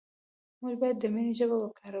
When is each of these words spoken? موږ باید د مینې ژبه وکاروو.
موږ 0.61 0.75
باید 0.81 0.97
د 1.01 1.05
مینې 1.13 1.33
ژبه 1.39 1.55
وکاروو. 1.59 1.89